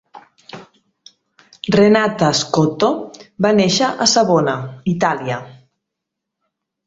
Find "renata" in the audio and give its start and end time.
1.75-2.29